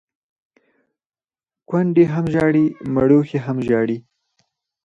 کونډي 1.69 2.05
هم 2.13 2.25
ژاړي، 2.33 2.65
مړوښې 2.93 3.39
هم 3.45 3.57
ژاړي. 3.67 3.97